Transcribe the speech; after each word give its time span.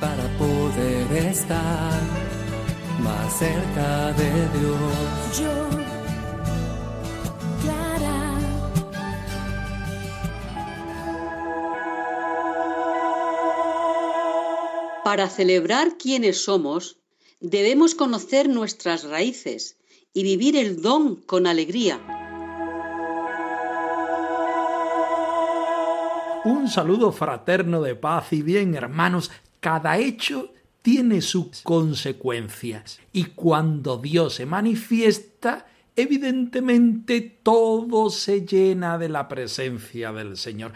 para 0.00 0.38
poder 0.38 1.26
estar 1.26 2.00
más 3.00 3.38
cerca 3.38 4.12
de 4.14 4.30
Dios. 4.58 5.38
Yo, 5.38 5.68
Clara, 7.62 8.38
Para 15.04 15.28
celebrar 15.28 15.98
quiénes 15.98 16.42
somos, 16.42 16.96
debemos 17.40 17.94
conocer 17.94 18.48
nuestras 18.48 19.04
raíces 19.04 19.76
y 20.14 20.22
vivir 20.22 20.56
el 20.56 20.80
don 20.80 21.16
con 21.16 21.46
alegría. 21.46 22.21
Un 26.44 26.68
saludo 26.68 27.12
fraterno 27.12 27.80
de 27.82 27.94
paz 27.94 28.32
y 28.32 28.42
bien, 28.42 28.74
hermanos. 28.74 29.30
Cada 29.60 29.98
hecho 29.98 30.52
tiene 30.82 31.20
sus 31.20 31.62
consecuencias 31.62 32.98
y 33.12 33.26
cuando 33.26 33.96
Dios 33.96 34.34
se 34.34 34.46
manifiesta, 34.46 35.66
evidentemente 35.94 37.20
todo 37.44 38.10
se 38.10 38.44
llena 38.44 38.98
de 38.98 39.08
la 39.08 39.28
presencia 39.28 40.12
del 40.12 40.36
Señor. 40.36 40.72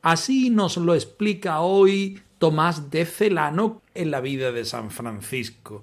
Así 0.00 0.48
nos 0.48 0.76
lo 0.76 0.94
explica 0.94 1.60
hoy 1.60 2.20
Tomás 2.38 2.88
de 2.90 3.04
Celano 3.04 3.82
en 3.94 4.12
la 4.12 4.20
vida 4.20 4.52
de 4.52 4.64
San 4.64 4.92
Francisco. 4.92 5.82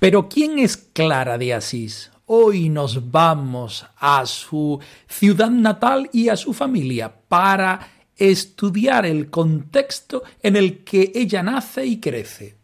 Pero 0.00 0.30
¿quién 0.30 0.58
es 0.58 0.78
Clara 0.78 1.36
de 1.36 1.52
Asís? 1.52 2.10
Hoy 2.24 2.70
nos 2.70 3.10
vamos 3.10 3.84
a 3.98 4.24
su 4.24 4.80
ciudad 5.06 5.50
natal 5.50 6.08
y 6.12 6.30
a 6.30 6.36
su 6.36 6.54
familia 6.54 7.14
para 7.28 7.97
estudiar 8.18 9.06
el 9.06 9.30
contexto 9.30 10.24
en 10.42 10.56
el 10.56 10.84
que 10.84 11.12
ella 11.14 11.42
nace 11.42 11.86
y 11.86 12.00
crece. 12.00 12.56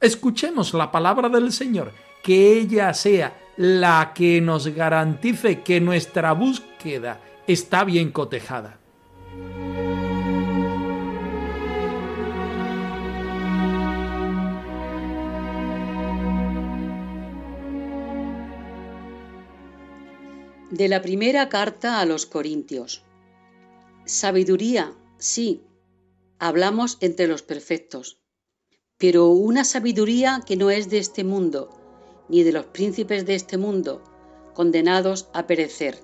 Escuchemos 0.00 0.72
la 0.74 0.90
palabra 0.90 1.28
del 1.28 1.52
Señor, 1.52 1.92
que 2.22 2.58
ella 2.58 2.94
sea 2.94 3.36
la 3.56 4.12
que 4.14 4.40
nos 4.40 4.68
garantice 4.68 5.62
que 5.62 5.80
nuestra 5.80 6.32
búsqueda 6.32 7.20
está 7.46 7.84
bien 7.84 8.10
cotejada. 8.10 8.78
De 20.70 20.88
la 20.88 21.02
primera 21.02 21.50
carta 21.50 22.00
a 22.00 22.06
los 22.06 22.24
Corintios. 22.24 23.02
Sabiduría, 24.12 24.92
sí, 25.16 25.64
hablamos 26.38 26.98
entre 27.00 27.26
los 27.28 27.40
perfectos, 27.40 28.20
pero 28.98 29.28
una 29.28 29.64
sabiduría 29.64 30.42
que 30.46 30.54
no 30.54 30.70
es 30.70 30.90
de 30.90 30.98
este 30.98 31.24
mundo, 31.24 31.70
ni 32.28 32.42
de 32.42 32.52
los 32.52 32.66
príncipes 32.66 33.24
de 33.24 33.34
este 33.36 33.56
mundo, 33.56 34.02
condenados 34.52 35.30
a 35.32 35.46
perecer, 35.46 35.98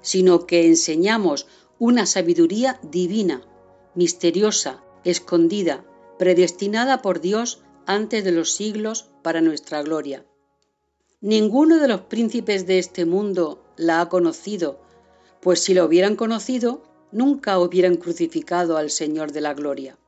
sino 0.00 0.46
que 0.46 0.66
enseñamos 0.66 1.48
una 1.78 2.06
sabiduría 2.06 2.80
divina, 2.82 3.42
misteriosa, 3.94 4.82
escondida, 5.04 5.84
predestinada 6.18 7.02
por 7.02 7.20
Dios 7.20 7.62
antes 7.84 8.24
de 8.24 8.32
los 8.32 8.54
siglos 8.54 9.10
para 9.22 9.42
nuestra 9.42 9.82
gloria. 9.82 10.24
Ninguno 11.20 11.76
de 11.76 11.88
los 11.88 12.00
príncipes 12.00 12.66
de 12.66 12.78
este 12.78 13.04
mundo 13.04 13.62
la 13.76 14.00
ha 14.00 14.08
conocido, 14.08 14.80
pues 15.42 15.62
si 15.62 15.74
la 15.74 15.84
hubieran 15.84 16.16
conocido, 16.16 16.89
nunca 17.12 17.58
hubieran 17.58 17.96
crucificado 17.96 18.76
al 18.76 18.90
Señor 18.90 19.32
de 19.32 19.40
la 19.40 19.54
gloria, 19.54 19.98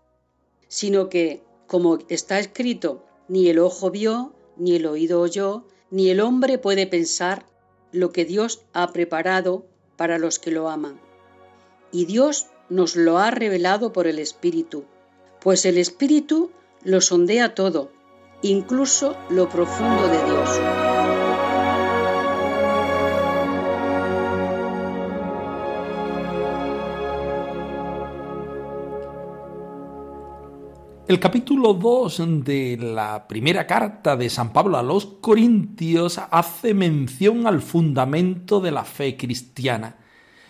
sino 0.69 1.09
que, 1.09 1.43
como 1.67 1.99
está 2.09 2.39
escrito, 2.39 3.05
ni 3.29 3.49
el 3.49 3.59
ojo 3.59 3.91
vio, 3.91 4.35
ni 4.57 4.77
el 4.77 4.87
oído 4.87 5.21
oyó, 5.21 5.65
ni 5.91 6.11
el 6.11 6.21
hombre 6.21 6.59
puede 6.59 6.87
pensar 6.87 7.47
lo 7.93 8.11
que 8.13 8.25
Dios 8.25 8.63
ha 8.73 8.93
preparado 8.93 9.67
para 9.97 10.19
los 10.19 10.39
que 10.39 10.51
lo 10.51 10.69
aman. 10.69 11.01
Y 11.91 12.07
Dios 12.07 12.47
nos 12.69 12.97
lo 12.97 13.19
ha 13.19 13.31
revelado 13.31 13.93
por 13.93 14.07
el 14.07 14.19
Espíritu, 14.19 14.85
pues 15.41 15.65
el 15.67 15.79
Espíritu 15.79 16.51
lo 16.83 17.01
sondea 17.01 17.55
todo, 17.55 17.91
incluso 18.41 19.17
lo 19.29 19.49
profundo 19.49 20.09
de 20.09 20.25
Dios. 20.25 20.92
El 31.09 31.19
capítulo 31.19 31.75
2 31.75 32.45
de 32.45 32.79
la 32.81 33.27
primera 33.27 33.67
carta 33.67 34.17
de 34.17 34.31
San 34.31 34.53
Pablo 34.53 34.79
a 34.79 34.85
los 34.85 35.05
Corintios 35.05 36.21
hace 36.31 36.75
mención 36.75 37.49
al 37.49 37.61
fundamento 37.61 38.61
de 38.61 38.71
la 38.71 38.85
fe 38.85 39.17
cristiana. 39.17 39.97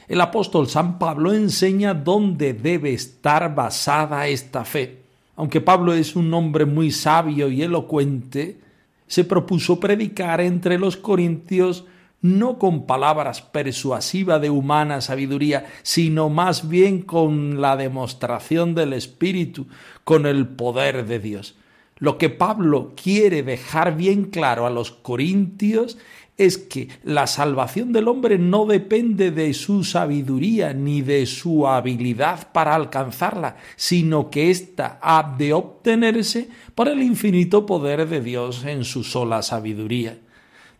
El 0.07 0.21
apóstol 0.21 0.69
San 0.69 0.99
Pablo 0.99 1.33
enseña 1.33 1.95
dónde 1.95 2.53
debe 2.53 2.93
estar 2.93 3.55
basada 3.55 4.29
esta 4.29 4.67
fe. 4.67 5.05
Aunque 5.37 5.63
Pablo 5.63 5.95
es 5.95 6.17
un 6.17 6.33
hombre 6.35 6.67
muy 6.67 6.91
sabio 6.91 7.49
y 7.49 7.63
elocuente, 7.63 8.61
se 9.07 9.25
propuso 9.25 9.81
predicar 9.81 10.43
entre 10.43 10.79
los 10.79 10.99
corintios 10.99 11.87
no 12.23 12.59
con 12.59 12.87
palabras 12.87 13.43
persuasivas 13.43 14.41
de 14.41 14.49
humana 14.49 15.01
sabiduría, 15.01 15.67
sino 15.83 16.31
más 16.31 16.69
bien 16.69 17.03
con 17.03 17.61
la 17.61 17.77
demostración 17.77 18.75
del 18.75 18.93
Espíritu, 18.93 19.67
con 20.05 20.27
el 20.27 20.47
poder 20.47 21.07
de 21.07 21.19
Dios. 21.19 21.57
Lo 21.99 22.19
que 22.19 22.31
Pablo 22.31 22.95
quiere 23.01 23.43
dejar 23.43 23.97
bien 23.97 24.25
claro 24.25 24.67
a 24.67 24.71
los 24.71 24.91
corintios 24.91 25.99
es 26.37 26.59
que 26.59 26.89
la 27.05 27.27
salvación 27.27 27.93
del 27.93 28.09
hombre 28.09 28.39
no 28.39 28.67
depende 28.67 29.31
de 29.31 29.53
su 29.55 29.85
sabiduría 29.85 30.73
ni 30.73 31.03
de 31.03 31.27
su 31.27 31.69
habilidad 31.69 32.51
para 32.53 32.75
alcanzarla, 32.75 33.57
sino 33.77 34.31
que 34.31 34.51
ésta 34.51 34.99
ha 35.03 35.35
de 35.37 35.53
obtenerse 35.53 36.49
por 36.75 36.89
el 36.89 37.03
infinito 37.03 37.67
poder 37.67 38.09
de 38.09 38.21
Dios 38.21 38.65
en 38.65 38.85
su 38.85 39.05
sola 39.05 39.43
sabiduría. 39.43 40.19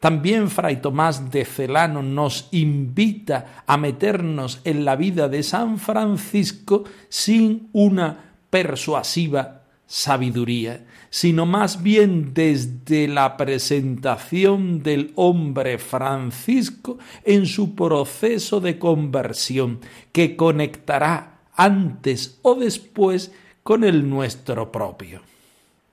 También 0.03 0.51
Fray 0.51 0.81
Tomás 0.81 1.31
de 1.31 1.45
Celano 1.45 2.03
nos 2.03 2.49
invita 2.51 3.63
a 3.69 3.77
meternos 3.77 4.61
en 4.65 4.85
la 4.85 4.97
vida 4.97 5.29
de 5.29 5.45
San 5.45 5.79
Francisco 5.79 6.83
sin 7.09 7.69
una 7.73 8.35
persuasiva 8.51 9.63
sabiduría, 9.87 10.85
sino 11.09 11.47
más 11.47 11.85
bien 11.85 12.35
desde 12.35 13.07
la 13.07 13.37
presentación 13.37 14.83
del 14.83 15.13
hombre 15.15 15.79
Francisco 15.79 16.99
en 17.23 17.47
su 17.47 17.77
proceso 17.77 18.59
de 18.59 18.81
conversión, 18.81 19.79
que 20.11 20.35
conectará 20.35 21.43
antes 21.55 22.41
o 22.43 22.57
después 22.57 23.31
con 23.63 23.85
el 23.85 24.11
nuestro 24.11 24.73
propio. 24.73 25.21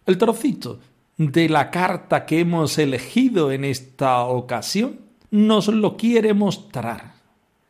El 0.07 0.17
trocito 0.17 0.79
de 1.19 1.49
la 1.49 1.69
carta 1.69 2.25
que 2.25 2.39
hemos 2.39 2.77
elegido 2.77 3.51
en 3.51 3.65
esta 3.65 4.23
ocasión 4.23 5.01
nos 5.31 5.67
lo 5.67 5.97
quiere 5.97 6.33
mostrar. 6.33 7.13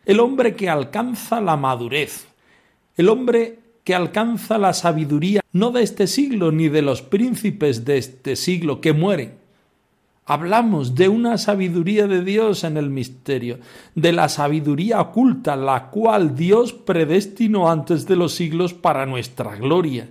El 0.06 0.20
hombre 0.20 0.56
que 0.56 0.70
alcanza 0.70 1.42
la 1.42 1.58
madurez, 1.58 2.28
el 2.96 3.10
hombre 3.10 3.58
que 3.84 3.96
alcanza 3.96 4.60
la 4.60 4.74
sabiduría 4.74 5.42
no 5.52 5.72
de 5.72 5.82
este 5.82 6.06
siglo 6.06 6.52
ni 6.52 6.70
de 6.70 6.84
los 6.84 7.02
príncipes 7.02 7.86
de 7.86 7.98
este 7.98 8.36
siglo 8.36 8.82
que 8.82 8.94
mueren. 8.94 9.34
Hablamos 10.26 10.94
de 10.94 11.10
una 11.10 11.40
sabiduría 11.40 12.06
de 12.06 12.24
Dios 12.24 12.64
en 12.64 12.78
el 12.78 12.92
misterio, 12.92 13.58
de 13.96 14.12
la 14.12 14.30
sabiduría 14.30 15.02
oculta, 15.02 15.56
la 15.56 15.90
cual 15.90 16.36
Dios 16.36 16.72
predestinó 16.72 17.72
antes 17.72 18.06
de 18.06 18.16
los 18.16 18.36
siglos 18.36 18.76
para 18.76 19.08
nuestra 19.08 19.56
gloria. 19.56 20.08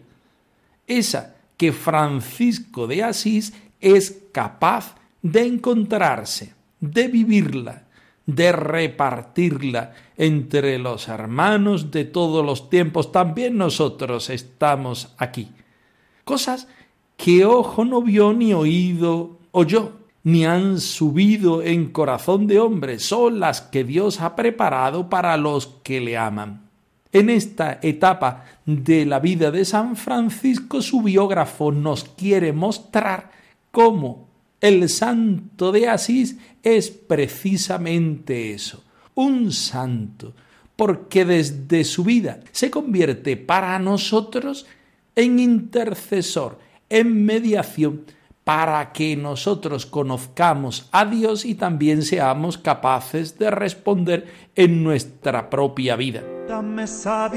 Esa 0.89 1.38
que 1.59 1.73
Francisco 1.73 2.87
de 2.87 3.03
Asís 3.03 3.53
es 3.81 4.23
capaz 4.33 4.95
de 5.21 5.45
encontrarse, 5.45 6.55
de 6.81 7.09
vivirla, 7.09 7.89
de 8.25 8.53
repartirla 8.53 9.93
entre 10.17 10.79
los 10.79 11.09
hermanos 11.09 11.91
de 11.91 12.05
todos 12.05 12.47
los 12.47 12.71
tiempos. 12.71 13.13
También 13.13 13.59
nosotros 13.59 14.31
estamos 14.31 15.15
aquí. 15.19 15.51
Cosas 16.25 16.69
que 17.17 17.45
ojo 17.45 17.85
no 17.85 18.01
vio 18.03 18.33
ni 18.33 18.55
oído 18.55 19.39
oyó, 19.51 19.93
ni 20.23 20.45
han 20.45 20.79
subido 20.79 21.63
en 21.63 21.91
corazón 21.91 22.47
de 22.47 22.61
hombre, 22.61 22.99
son 22.99 23.41
las 23.41 23.61
que 23.63 23.83
Dios 23.83 24.21
ha 24.21 24.37
preparado 24.37 25.09
para 25.09 25.37
los 25.37 25.67
que 25.83 26.01
le 26.01 26.17
aman. 26.17 26.68
En 27.13 27.31
esta 27.31 27.79
etapa 27.83 28.45
de 28.67 29.07
la 29.07 29.19
vida 29.19 29.51
de 29.51 29.65
San 29.65 29.97
Francisco, 29.97 30.83
su 30.83 31.03
biógrafo 31.03 31.73
nos 31.73 32.05
quiere 32.05 32.53
mostrar 32.53 33.31
cómo 33.71 34.29
el 34.61 34.89
santo 34.89 35.73
de 35.73 35.89
Asís 35.89 36.37
es 36.63 36.91
precisamente 36.91 38.53
eso, 38.53 38.85
un 39.15 39.53
santo, 39.53 40.35
porque 40.77 41.25
desde 41.25 41.85
su 41.85 42.05
vida 42.05 42.41
se 42.53 42.71
convierte 42.71 43.37
para 43.37 43.79
nosotros 43.79 44.67
en 45.17 45.39
intercesor, 45.39 46.59
en 46.91 47.25
mediación, 47.25 48.05
para 48.49 48.93
que 48.95 49.15
nosotros 49.15 49.85
conozcamos 49.85 50.89
a 50.91 51.05
Dios 51.05 51.45
y 51.45 51.55
también 51.55 52.01
seamos 52.01 52.57
capaces 52.57 53.39
de 53.39 53.51
responder 53.51 54.25
en 54.55 54.83
nuestra 54.83 55.51
propia 55.51 55.97
vida. 55.97 56.23
Dame 56.49 56.87
sabiduría, 56.87 57.31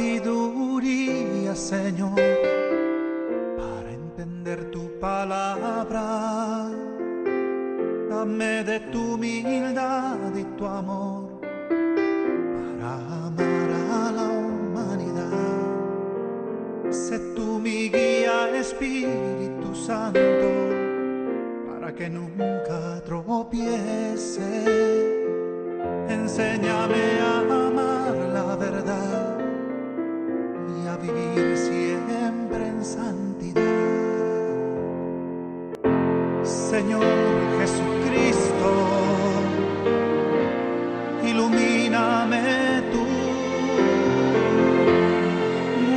Señor, 1.54 2.16
para 3.58 3.92
entender 3.92 4.72
tu 4.72 4.90
palabra. 5.02 6.70
Dame 8.10 8.64
de 8.64 8.80
tu 8.80 9.16
humildad 9.16 10.34
y 10.34 10.46
tu 10.58 10.66
amor 10.66 11.42
para 12.80 12.96
amar 13.28 13.70
a 13.92 14.12
la 14.14 14.30
humanidad. 14.30 15.28
Sé 16.90 17.20
tú 17.36 17.60
mi 17.60 17.90
guía, 17.90 18.50
Espíritu 18.56 19.76
Santo 19.76 20.81
que 21.98 22.10
nunca 22.10 23.02
tropiece. 23.06 24.42
Enséñame 26.08 27.20
a 27.20 27.40
amar 27.40 28.16
la 28.34 28.56
verdad 28.56 29.38
y 30.78 30.88
a 30.88 30.96
vivir 30.98 31.58
siempre 31.58 32.68
en 32.68 32.84
santidad. 32.84 33.62
Señor 36.44 37.04
Jesucristo, 37.60 38.70
ilumíname 41.24 42.84
tú, 42.92 43.06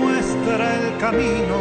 muestra 0.01 0.65
el 0.81 0.99
camino 0.99 1.54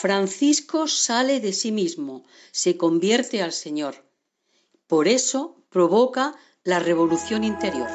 Francisco 0.00 0.88
sale 0.88 1.40
de 1.40 1.52
sí 1.54 1.72
mismo, 1.72 2.24
se 2.52 2.76
convierte 2.76 3.42
al 3.42 3.52
Señor. 3.52 4.04
Por 4.86 5.08
eso 5.08 5.56
provoca 5.70 6.34
la 6.64 6.80
revolución 6.80 7.44
interior. 7.44 7.88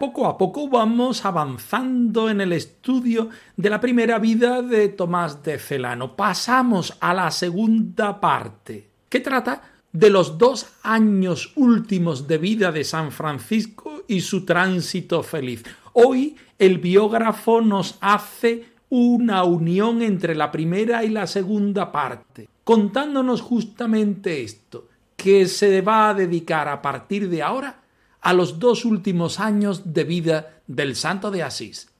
Poco 0.00 0.26
a 0.26 0.36
poco 0.36 0.68
vamos 0.68 1.24
avanzando 1.24 2.28
en 2.28 2.40
el 2.40 2.52
estudio 2.52 3.30
de 3.56 3.70
la 3.70 3.80
primera 3.80 4.18
vida 4.18 4.60
de 4.60 4.88
Tomás 4.88 5.42
de 5.44 5.58
Celano. 5.58 6.16
Pasamos 6.16 6.96
a 7.00 7.14
la 7.14 7.30
segunda 7.30 8.20
parte, 8.20 8.90
que 9.08 9.20
trata 9.20 9.62
de 9.92 10.10
los 10.10 10.36
dos 10.36 10.66
años 10.82 11.52
últimos 11.54 12.26
de 12.26 12.38
vida 12.38 12.72
de 12.72 12.82
San 12.82 13.12
Francisco 13.12 13.93
y 14.08 14.20
su 14.20 14.44
tránsito 14.44 15.22
feliz. 15.22 15.64
Hoy 15.92 16.36
el 16.58 16.78
biógrafo 16.78 17.60
nos 17.60 17.98
hace 18.00 18.64
una 18.88 19.44
unión 19.44 20.02
entre 20.02 20.34
la 20.34 20.52
primera 20.52 21.04
y 21.04 21.08
la 21.08 21.26
segunda 21.26 21.90
parte, 21.90 22.48
contándonos 22.62 23.40
justamente 23.40 24.42
esto, 24.42 24.88
que 25.16 25.46
se 25.46 25.80
va 25.80 26.10
a 26.10 26.14
dedicar 26.14 26.68
a 26.68 26.80
partir 26.82 27.28
de 27.28 27.42
ahora 27.42 27.82
a 28.20 28.32
los 28.32 28.58
dos 28.58 28.84
últimos 28.84 29.40
años 29.40 29.92
de 29.92 30.04
vida 30.04 30.60
del 30.66 30.96
santo 30.96 31.30
de 31.30 31.42
Asís. 31.42 31.90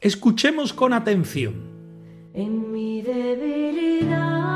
Escuchemos 0.00 0.72
con 0.72 0.92
atención. 0.92 1.54
En 2.32 2.70
mi 2.70 3.02
debilidad 3.02 4.46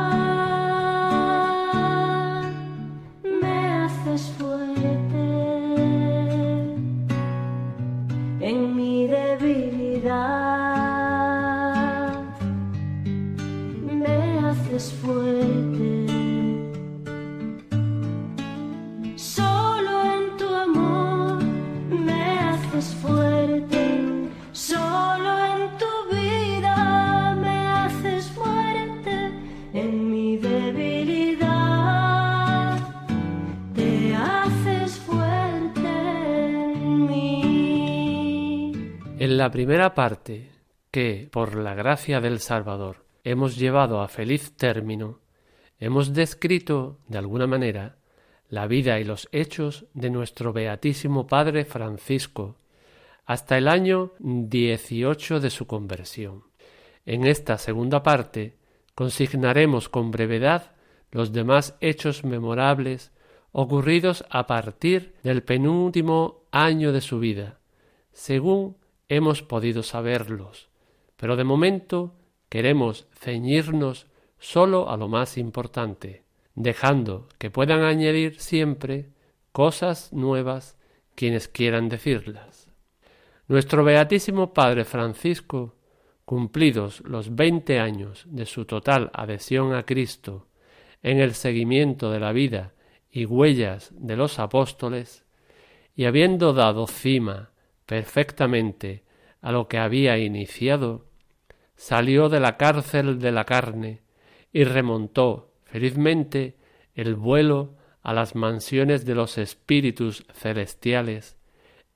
me 3.24 3.86
la 39.50 39.52
primera 39.52 39.94
parte 39.94 40.48
que, 40.92 41.28
por 41.28 41.56
la 41.56 41.74
gracia 41.74 42.20
del 42.20 42.38
Salvador, 42.38 43.04
hemos 43.24 43.56
llevado 43.56 44.00
a 44.00 44.06
feliz 44.06 44.52
término, 44.56 45.18
hemos 45.80 46.14
descrito, 46.14 46.98
de 47.08 47.18
alguna 47.18 47.48
manera, 47.48 47.96
la 48.48 48.68
vida 48.68 49.00
y 49.00 49.04
los 49.04 49.28
hechos 49.32 49.86
de 49.92 50.08
nuestro 50.08 50.52
Beatísimo 50.52 51.26
Padre 51.26 51.64
Francisco, 51.64 52.58
hasta 53.26 53.58
el 53.58 53.66
año 53.66 54.12
18 54.20 55.40
de 55.40 55.50
su 55.50 55.66
conversión. 55.66 56.44
En 57.04 57.26
esta 57.26 57.58
segunda 57.58 58.04
parte 58.04 58.54
consignaremos 58.94 59.88
con 59.88 60.12
brevedad 60.12 60.76
los 61.10 61.32
demás 61.32 61.76
hechos 61.80 62.22
memorables 62.22 63.10
ocurridos 63.50 64.24
a 64.30 64.46
partir 64.46 65.16
del 65.24 65.42
penúltimo 65.42 66.44
año 66.52 66.92
de 66.92 67.00
su 67.00 67.18
vida, 67.18 67.58
según 68.12 68.78
hemos 69.10 69.42
podido 69.42 69.82
saberlos, 69.82 70.68
pero 71.16 71.36
de 71.36 71.44
momento 71.44 72.14
queremos 72.48 73.08
ceñirnos 73.12 74.06
solo 74.38 74.88
a 74.88 74.96
lo 74.96 75.08
más 75.08 75.36
importante, 75.36 76.22
dejando 76.54 77.28
que 77.36 77.50
puedan 77.50 77.82
añadir 77.82 78.40
siempre 78.40 79.10
cosas 79.52 80.12
nuevas 80.12 80.78
quienes 81.16 81.48
quieran 81.48 81.88
decirlas. 81.88 82.68
Nuestro 83.48 83.82
Beatísimo 83.82 84.54
Padre 84.54 84.84
Francisco, 84.84 85.74
cumplidos 86.24 87.00
los 87.00 87.34
veinte 87.34 87.80
años 87.80 88.24
de 88.26 88.46
su 88.46 88.64
total 88.64 89.10
adhesión 89.12 89.74
a 89.74 89.84
Cristo 89.84 90.46
en 91.02 91.18
el 91.18 91.34
seguimiento 91.34 92.12
de 92.12 92.20
la 92.20 92.30
vida 92.30 92.74
y 93.10 93.24
huellas 93.24 93.90
de 93.92 94.16
los 94.16 94.38
apóstoles, 94.38 95.24
y 95.96 96.04
habiendo 96.04 96.52
dado 96.52 96.86
cima 96.86 97.50
perfectamente 97.90 99.02
a 99.42 99.50
lo 99.50 99.66
que 99.66 99.76
había 99.76 100.16
iniciado, 100.16 101.06
salió 101.74 102.28
de 102.28 102.38
la 102.38 102.56
cárcel 102.56 103.18
de 103.18 103.32
la 103.32 103.44
carne 103.44 104.02
y 104.52 104.62
remontó 104.62 105.50
felizmente 105.64 106.54
el 106.94 107.16
vuelo 107.16 107.74
a 108.02 108.14
las 108.14 108.36
mansiones 108.36 109.04
de 109.04 109.16
los 109.16 109.38
espíritus 109.38 110.24
celestiales 110.32 111.36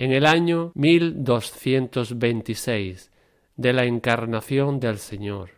en 0.00 0.10
el 0.10 0.26
año 0.26 0.72
1226 0.74 3.12
de 3.54 3.72
la 3.72 3.84
encarnación 3.84 4.80
del 4.80 4.98
Señor. 4.98 5.50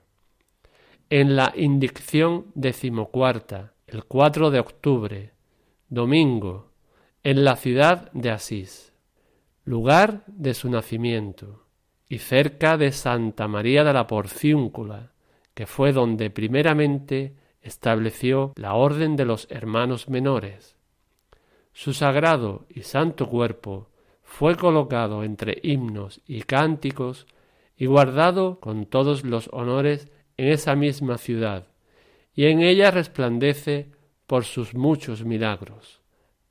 En 1.09 1.35
la 1.35 1.55
indicción 1.57 2.49
decimocuarta, 2.55 3.73
el 3.87 4.05
4 4.05 4.51
de 4.51 4.61
octubre, 4.61 5.33
domingo, 5.89 6.73
en 7.23 7.43
la 7.43 7.57
ciudad 7.57 8.13
de 8.13 8.33
Asís, 8.33 8.93
lugar 9.67 10.23
de 10.29 10.55
su 10.55 10.71
nacimiento 10.71 11.65
y 12.09 12.19
cerca 12.19 12.79
de 12.79 12.93
Santa 12.93 13.49
María 13.49 13.83
de 13.83 13.93
la 13.93 14.07
Porciúncula, 14.07 15.11
que 15.55 15.67
fue 15.67 15.93
donde 15.93 16.31
primeramente 16.31 17.35
estableció 17.61 18.53
la 18.55 18.75
orden 18.75 19.17
de 19.17 19.25
los 19.25 19.49
hermanos 19.51 20.09
menores. 20.09 20.77
Su 21.73 21.93
sagrado 21.95 22.67
y 22.71 22.83
santo 22.83 23.29
cuerpo 23.29 23.91
fue 24.23 24.55
colocado 24.55 25.25
entre 25.25 25.59
himnos 25.65 26.21
y 26.29 26.43
cánticos 26.43 27.27
y 27.77 27.87
guardado 27.87 28.61
con 28.61 28.87
todos 28.87 29.25
los 29.25 29.51
honores 29.53 30.09
en 30.37 30.47
esa 30.47 30.77
misma 30.77 31.19
ciudad, 31.19 31.67
y 32.35 32.47
en 32.47 32.61
ella 32.61 32.93
resplandece 32.93 33.91
por 34.29 34.45
sus 34.45 34.75
muchos 34.75 35.25
milagros. 35.25 36.06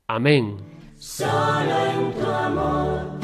Amén. 0.08 0.56
Solo 0.96 1.86
en 1.86 2.12
tu 2.12 2.26
amor 2.26 3.18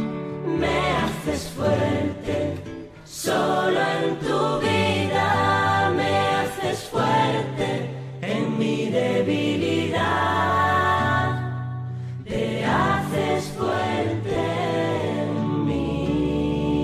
me 0.45 0.91
haces 0.91 1.49
fuerte, 1.51 2.57
solo 3.05 3.79
en 3.79 4.19
tu 4.19 4.59
vida 4.59 5.93
me 5.97 6.17
haces 6.19 6.89
fuerte, 6.89 7.89
en 8.21 8.59
mi 8.59 8.91
debilidad 8.91 10.03
te 12.25 12.65
haces 12.65 13.45
fuerte 13.57 14.35
en 15.23 15.65
mí. 15.65 16.83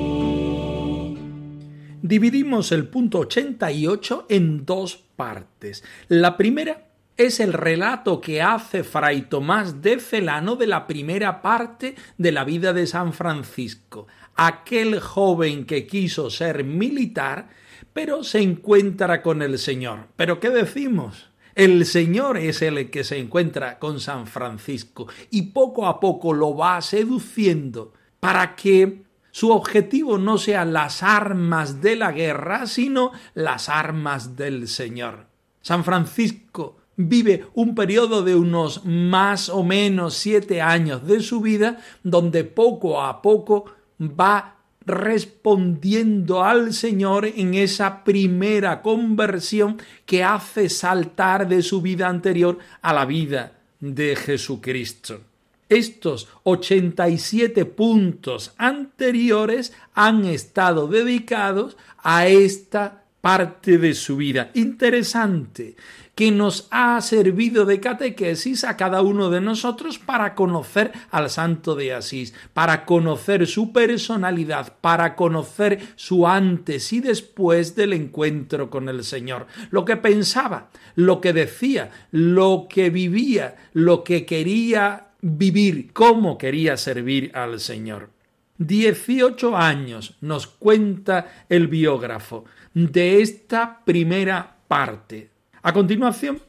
Dividimos 2.02 2.70
el 2.70 2.86
punto 2.86 3.18
88 3.18 4.26
en 4.28 4.64
dos 4.64 4.94
partes. 5.16 5.82
La 6.06 6.36
primera 6.36 6.87
es 7.18 7.40
el 7.40 7.52
relato 7.52 8.20
que 8.20 8.40
hace 8.40 8.84
Fray 8.84 9.22
Tomás 9.22 9.82
de 9.82 9.98
Celano 9.98 10.54
de 10.54 10.68
la 10.68 10.86
primera 10.86 11.42
parte 11.42 11.96
de 12.16 12.30
la 12.30 12.44
vida 12.44 12.72
de 12.72 12.86
San 12.86 13.12
Francisco, 13.12 14.06
aquel 14.36 15.00
joven 15.00 15.66
que 15.66 15.84
quiso 15.88 16.30
ser 16.30 16.62
militar, 16.62 17.48
pero 17.92 18.22
se 18.22 18.40
encuentra 18.40 19.20
con 19.20 19.42
el 19.42 19.58
Señor. 19.58 20.06
¿Pero 20.14 20.38
qué 20.38 20.50
decimos? 20.50 21.30
El 21.56 21.86
Señor 21.86 22.38
es 22.38 22.62
el 22.62 22.88
que 22.88 23.02
se 23.02 23.18
encuentra 23.18 23.80
con 23.80 23.98
San 23.98 24.28
Francisco 24.28 25.08
y 25.28 25.42
poco 25.50 25.88
a 25.88 25.98
poco 25.98 26.32
lo 26.32 26.56
va 26.56 26.80
seduciendo 26.80 27.92
para 28.20 28.54
que 28.54 29.02
su 29.32 29.50
objetivo 29.50 30.18
no 30.18 30.38
sean 30.38 30.72
las 30.72 31.02
armas 31.02 31.82
de 31.82 31.96
la 31.96 32.12
guerra, 32.12 32.68
sino 32.68 33.10
las 33.34 33.68
armas 33.68 34.36
del 34.36 34.68
Señor. 34.68 35.26
San 35.60 35.82
Francisco 35.82 36.77
vive 36.98 37.46
un 37.54 37.74
periodo 37.76 38.22
de 38.22 38.34
unos 38.34 38.84
más 38.84 39.48
o 39.48 39.62
menos 39.62 40.14
siete 40.14 40.60
años 40.60 41.06
de 41.06 41.20
su 41.20 41.40
vida, 41.40 41.80
donde 42.02 42.44
poco 42.44 43.00
a 43.00 43.22
poco 43.22 43.66
va 44.00 44.56
respondiendo 44.84 46.42
al 46.42 46.74
Señor 46.74 47.26
en 47.26 47.54
esa 47.54 48.02
primera 48.02 48.82
conversión 48.82 49.78
que 50.04 50.24
hace 50.24 50.68
saltar 50.68 51.46
de 51.46 51.62
su 51.62 51.80
vida 51.80 52.08
anterior 52.08 52.58
a 52.82 52.92
la 52.92 53.04
vida 53.04 53.52
de 53.78 54.16
Jesucristo. 54.16 55.20
Estos 55.68 56.28
87 56.44 57.64
puntos 57.66 58.54
anteriores 58.56 59.72
han 59.94 60.24
estado 60.24 60.88
dedicados 60.88 61.76
a 61.98 62.26
esta 62.26 63.04
parte 63.20 63.76
de 63.76 63.94
su 63.94 64.16
vida. 64.16 64.50
Interesante 64.54 65.76
que 66.18 66.32
nos 66.32 66.66
ha 66.72 67.00
servido 67.00 67.64
de 67.64 67.78
catequesis 67.78 68.64
a 68.64 68.76
cada 68.76 69.02
uno 69.02 69.30
de 69.30 69.40
nosotros 69.40 70.00
para 70.00 70.34
conocer 70.34 70.90
al 71.12 71.30
santo 71.30 71.76
de 71.76 71.94
Asís, 71.94 72.34
para 72.52 72.84
conocer 72.84 73.46
su 73.46 73.72
personalidad, 73.72 74.74
para 74.80 75.14
conocer 75.14 75.78
su 75.94 76.26
antes 76.26 76.92
y 76.92 76.98
después 76.98 77.76
del 77.76 77.92
encuentro 77.92 78.68
con 78.68 78.88
el 78.88 79.04
Señor, 79.04 79.46
lo 79.70 79.84
que 79.84 79.96
pensaba, 79.96 80.70
lo 80.96 81.20
que 81.20 81.32
decía, 81.32 81.92
lo 82.10 82.66
que 82.68 82.90
vivía, 82.90 83.54
lo 83.72 84.02
que 84.02 84.26
quería 84.26 85.10
vivir, 85.20 85.92
cómo 85.92 86.36
quería 86.36 86.76
servir 86.76 87.30
al 87.32 87.60
Señor. 87.60 88.10
Dieciocho 88.56 89.56
años 89.56 90.16
nos 90.20 90.48
cuenta 90.48 91.44
el 91.48 91.68
biógrafo 91.68 92.44
de 92.74 93.22
esta 93.22 93.84
primera 93.84 94.56
parte 94.66 95.37
a 95.62 95.72
continuación, 95.72 96.40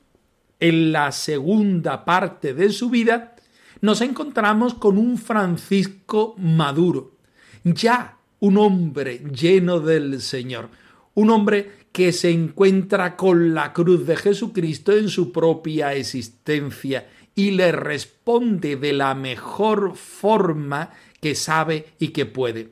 en 0.59 0.91
la 0.91 1.11
segunda 1.11 2.05
parte 2.05 2.53
de 2.53 2.69
su 2.71 2.89
vida, 2.89 3.35
nos 3.81 4.01
encontramos 4.01 4.73
con 4.73 4.97
un 4.97 5.17
Francisco 5.17 6.35
maduro, 6.37 7.15
ya 7.63 8.17
un 8.39 8.57
hombre 8.57 9.23
lleno 9.31 9.79
del 9.79 10.21
Señor, 10.21 10.69
un 11.13 11.29
hombre 11.29 11.79
que 11.91 12.11
se 12.11 12.29
encuentra 12.29 13.15
con 13.15 13.53
la 13.53 13.73
cruz 13.73 14.05
de 14.05 14.15
Jesucristo 14.15 14.91
en 14.91 15.09
su 15.09 15.31
propia 15.31 15.93
existencia 15.93 17.07
y 17.35 17.51
le 17.51 17.71
responde 17.71 18.75
de 18.75 18.93
la 18.93 19.15
mejor 19.15 19.95
forma 19.95 20.91
que 21.21 21.35
sabe 21.35 21.93
y 21.99 22.09
que 22.09 22.25
puede. 22.25 22.71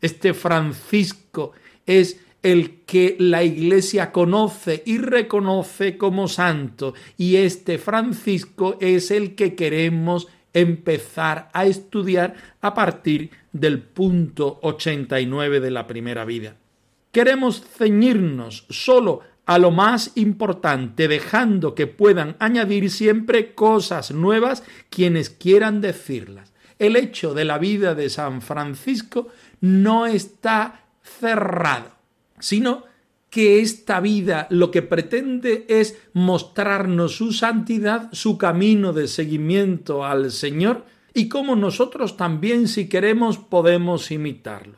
Este 0.00 0.34
Francisco 0.34 1.52
es 1.86 2.18
el 2.44 2.82
que 2.84 3.16
la 3.18 3.42
Iglesia 3.42 4.12
conoce 4.12 4.82
y 4.84 4.98
reconoce 4.98 5.96
como 5.96 6.28
santo, 6.28 6.92
y 7.16 7.36
este 7.36 7.78
Francisco 7.78 8.76
es 8.80 9.10
el 9.10 9.34
que 9.34 9.54
queremos 9.54 10.28
empezar 10.52 11.48
a 11.54 11.64
estudiar 11.64 12.34
a 12.60 12.74
partir 12.74 13.30
del 13.50 13.80
punto 13.80 14.58
89 14.62 15.58
de 15.58 15.70
la 15.70 15.86
primera 15.86 16.26
vida. 16.26 16.56
Queremos 17.12 17.64
ceñirnos 17.64 18.66
solo 18.68 19.20
a 19.46 19.58
lo 19.58 19.70
más 19.70 20.12
importante, 20.16 21.08
dejando 21.08 21.74
que 21.74 21.86
puedan 21.86 22.36
añadir 22.40 22.90
siempre 22.90 23.54
cosas 23.54 24.10
nuevas 24.10 24.64
quienes 24.90 25.30
quieran 25.30 25.80
decirlas. 25.80 26.52
El 26.78 26.96
hecho 26.96 27.32
de 27.32 27.46
la 27.46 27.56
vida 27.56 27.94
de 27.94 28.10
San 28.10 28.42
Francisco 28.42 29.28
no 29.62 30.04
está 30.04 30.82
cerrado 31.02 31.93
sino 32.44 32.84
que 33.30 33.62
esta 33.62 34.00
vida 34.00 34.46
lo 34.50 34.70
que 34.70 34.82
pretende 34.82 35.64
es 35.66 35.98
mostrarnos 36.12 37.16
su 37.16 37.32
santidad, 37.32 38.10
su 38.12 38.36
camino 38.36 38.92
de 38.92 39.08
seguimiento 39.08 40.04
al 40.04 40.30
Señor 40.30 40.84
y 41.14 41.28
cómo 41.30 41.56
nosotros 41.56 42.18
también, 42.18 42.68
si 42.68 42.86
queremos, 42.86 43.38
podemos 43.38 44.10
imitarlo. 44.10 44.76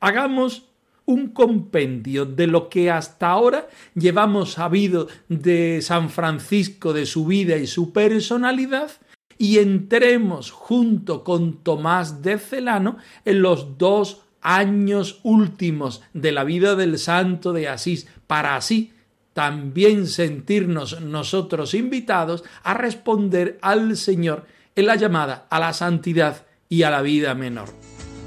Hagamos 0.00 0.64
un 1.04 1.28
compendio 1.28 2.26
de 2.26 2.48
lo 2.48 2.68
que 2.68 2.90
hasta 2.90 3.30
ahora 3.30 3.68
llevamos 3.94 4.54
sabido 4.54 5.06
de 5.28 5.80
San 5.80 6.10
Francisco, 6.10 6.92
de 6.92 7.06
su 7.06 7.24
vida 7.24 7.56
y 7.56 7.68
su 7.68 7.92
personalidad, 7.92 8.90
y 9.38 9.58
entremos 9.58 10.50
junto 10.50 11.22
con 11.22 11.62
Tomás 11.62 12.20
de 12.22 12.38
Celano 12.38 12.96
en 13.24 13.42
los 13.42 13.78
dos 13.78 14.25
años 14.46 15.18
últimos 15.24 16.02
de 16.14 16.30
la 16.30 16.44
vida 16.44 16.76
del 16.76 17.00
santo 17.00 17.52
de 17.52 17.68
Asís, 17.68 18.06
para 18.28 18.54
así 18.54 18.92
también 19.32 20.06
sentirnos 20.06 21.00
nosotros 21.00 21.74
invitados 21.74 22.44
a 22.62 22.72
responder 22.72 23.58
al 23.60 23.96
Señor 23.96 24.46
en 24.76 24.86
la 24.86 24.94
llamada 24.94 25.46
a 25.50 25.58
la 25.58 25.72
santidad 25.72 26.46
y 26.68 26.84
a 26.84 26.90
la 26.90 27.02
vida 27.02 27.34
menor. 27.34 27.68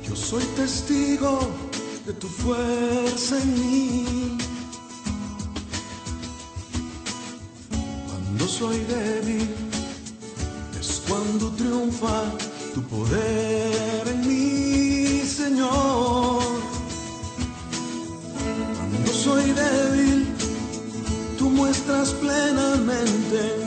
Yo 0.06 0.14
soy 0.16 0.44
testigo 0.58 1.40
de 2.06 2.14
tu 2.14 2.28
fuerza 2.28 3.42
en 3.42 3.54
mí. 3.60 4.38
Cuando 8.08 8.46
soy 8.46 8.78
débil 8.80 9.48
es 10.80 11.02
cuando 11.08 11.50
triunfa 11.52 12.24
tu 12.74 12.84
poder 12.84 14.08
en 14.08 14.28
mí, 14.28 14.59
Señor. 15.50 16.44
Cuando 18.78 19.12
soy 19.12 19.52
débil, 19.52 20.28
tú 21.40 21.50
muestras 21.50 22.10
plenamente 22.12 23.59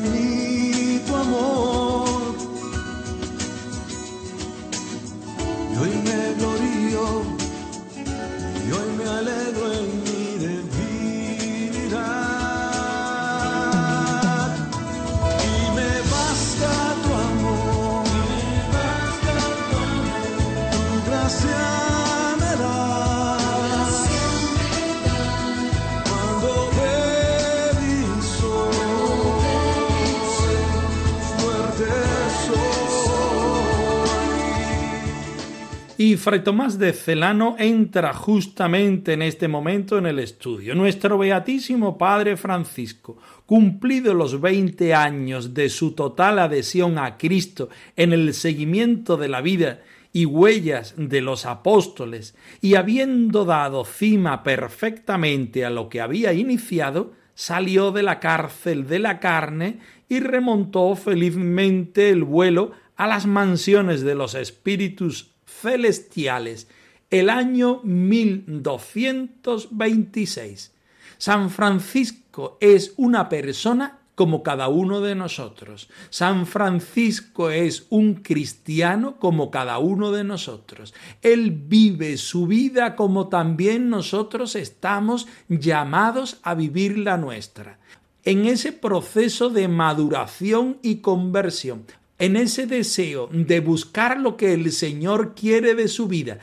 Y 36.12 36.18
Fray 36.18 36.40
Tomás 36.40 36.78
de 36.78 36.92
Celano 36.92 37.56
entra 37.58 38.12
justamente 38.12 39.14
en 39.14 39.22
este 39.22 39.48
momento 39.48 39.96
en 39.96 40.04
el 40.04 40.18
estudio. 40.18 40.74
Nuestro 40.74 41.16
Beatísimo 41.16 41.96
Padre 41.96 42.36
Francisco, 42.36 43.16
cumplido 43.46 44.12
los 44.12 44.38
veinte 44.38 44.92
años 44.92 45.54
de 45.54 45.70
su 45.70 45.92
total 45.92 46.38
adhesión 46.38 46.98
a 46.98 47.16
Cristo 47.16 47.70
en 47.96 48.12
el 48.12 48.34
seguimiento 48.34 49.16
de 49.16 49.28
la 49.28 49.40
vida 49.40 49.80
y 50.12 50.26
huellas 50.26 50.92
de 50.98 51.22
los 51.22 51.46
apóstoles, 51.46 52.34
y 52.60 52.74
habiendo 52.74 53.46
dado 53.46 53.86
cima 53.86 54.42
perfectamente 54.42 55.64
a 55.64 55.70
lo 55.70 55.88
que 55.88 56.02
había 56.02 56.34
iniciado, 56.34 57.14
salió 57.34 57.90
de 57.90 58.02
la 58.02 58.20
cárcel 58.20 58.86
de 58.86 58.98
la 58.98 59.18
carne 59.18 59.78
y 60.10 60.20
remontó 60.20 60.94
felizmente 60.94 62.10
el 62.10 62.22
vuelo 62.22 62.72
a 62.96 63.06
las 63.06 63.24
mansiones 63.24 64.02
de 64.02 64.14
los 64.14 64.34
espíritus 64.34 65.31
celestiales 65.62 66.68
el 67.10 67.30
año 67.30 67.80
1226. 67.84 70.72
San 71.18 71.50
Francisco 71.50 72.58
es 72.60 72.94
una 72.96 73.28
persona 73.28 74.00
como 74.14 74.42
cada 74.42 74.68
uno 74.68 75.00
de 75.00 75.14
nosotros. 75.14 75.88
San 76.10 76.46
Francisco 76.46 77.50
es 77.50 77.86
un 77.90 78.14
cristiano 78.14 79.16
como 79.18 79.50
cada 79.50 79.78
uno 79.78 80.12
de 80.12 80.24
nosotros. 80.24 80.94
Él 81.22 81.50
vive 81.50 82.16
su 82.16 82.46
vida 82.46 82.96
como 82.96 83.28
también 83.28 83.88
nosotros 83.88 84.56
estamos 84.56 85.26
llamados 85.48 86.38
a 86.42 86.54
vivir 86.54 86.98
la 86.98 87.16
nuestra. 87.16 87.78
En 88.24 88.46
ese 88.46 88.72
proceso 88.72 89.50
de 89.50 89.68
maduración 89.68 90.78
y 90.82 90.96
conversión, 90.96 91.86
en 92.18 92.36
ese 92.36 92.66
deseo 92.66 93.28
de 93.32 93.60
buscar 93.60 94.20
lo 94.20 94.36
que 94.36 94.52
el 94.52 94.70
Señor 94.72 95.34
quiere 95.34 95.74
de 95.74 95.88
su 95.88 96.08
vida, 96.08 96.38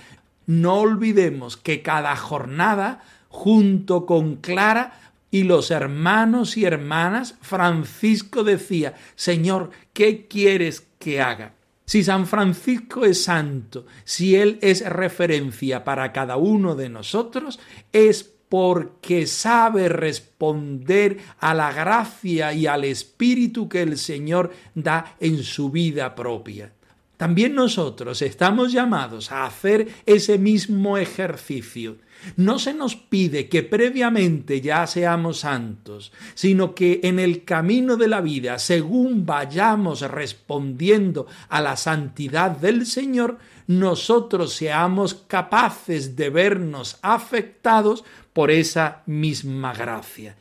no 0.46 0.80
olvidemos 0.80 1.58
que 1.58 1.82
cada 1.82 2.16
jornada, 2.16 3.04
junto 3.30 4.06
con 4.06 4.38
Clara, 4.38 5.00
y 5.32 5.44
los 5.44 5.70
hermanos 5.70 6.58
y 6.58 6.66
hermanas, 6.66 7.36
Francisco 7.42 8.44
decía, 8.44 8.96
Señor, 9.16 9.70
¿qué 9.94 10.28
quieres 10.28 10.88
que 10.98 11.22
haga? 11.22 11.54
Si 11.86 12.04
San 12.04 12.28
Francisco 12.28 13.06
es 13.06 13.24
santo, 13.24 13.86
si 14.04 14.36
Él 14.36 14.60
es 14.62 14.88
referencia 14.88 15.84
para 15.84 16.12
cada 16.12 16.38
uno 16.38 16.76
de 16.76 16.90
nosotros, 16.90 17.60
es 17.94 18.32
porque 18.50 19.28
sabe 19.28 19.88
responder 19.88 21.20
a 21.40 21.54
la 21.54 21.72
gracia 21.72 22.52
y 22.54 22.66
al 22.66 22.84
espíritu 22.84 23.70
que 23.70 23.84
el 23.84 23.98
Señor 23.98 24.52
da 24.74 25.16
en 25.20 25.44
su 25.44 25.70
vida 25.70 26.16
propia. 26.16 26.74
También 27.16 27.54
nosotros 27.54 28.22
estamos 28.22 28.72
llamados 28.72 29.32
a 29.32 29.46
hacer 29.46 29.88
ese 30.06 30.38
mismo 30.38 30.98
ejercicio 30.98 31.98
no 32.36 32.60
se 32.60 32.74
nos 32.74 32.96
pide 32.96 33.50
que 33.50 33.64
previamente 33.64 34.62
ya 34.62 34.86
seamos 34.88 35.40
santos, 35.40 36.14
sino 36.34 36.76
que 36.76 37.02
en 37.04 37.20
el 37.20 37.44
camino 37.44 37.98
de 37.98 38.08
la 38.08 38.22
vida, 38.22 38.58
según 38.60 39.26
vayamos 39.26 40.02
respondiendo 40.02 41.28
a 41.50 41.62
la 41.62 41.76
santidad 41.78 42.52
del 42.52 42.86
Señor, 42.86 43.38
nosotros 43.68 44.54
seamos 44.54 45.14
capaces 45.14 46.16
de 46.16 46.30
vernos 46.30 46.98
afectados 47.02 48.04
por 48.34 48.52
esa 48.52 49.04
misma 49.06 49.74
gracia. 49.74 50.36